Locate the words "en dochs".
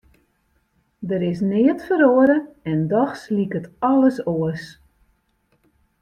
2.71-3.23